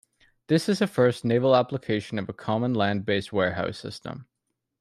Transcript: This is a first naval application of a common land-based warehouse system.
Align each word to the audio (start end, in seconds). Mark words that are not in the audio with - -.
This 0.47 0.67
is 0.67 0.81
a 0.81 0.87
first 0.87 1.23
naval 1.23 1.55
application 1.55 2.17
of 2.17 2.27
a 2.27 2.33
common 2.33 2.73
land-based 2.73 3.31
warehouse 3.31 3.77
system. 3.77 4.25